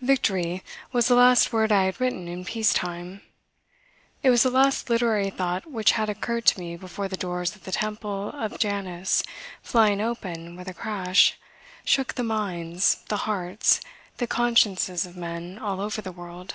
[0.00, 3.22] "Victory" was the last word I had written in peace time.
[4.24, 7.62] It was the last literary thought which had occurred to me before the doors of
[7.62, 9.22] the Temple of Janus
[9.62, 11.38] flying open with a crash
[11.84, 13.80] shook the minds, the hearts,
[14.16, 16.54] the consciences of men all over the world.